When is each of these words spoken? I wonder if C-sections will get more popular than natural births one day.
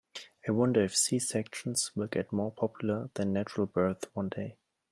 I 0.47 0.51
wonder 0.51 0.81
if 0.83 0.95
C-sections 0.97 1.91
will 1.95 2.07
get 2.07 2.31
more 2.33 2.51
popular 2.51 3.11
than 3.13 3.33
natural 3.33 3.67
births 3.67 4.07
one 4.15 4.29
day. 4.29 4.57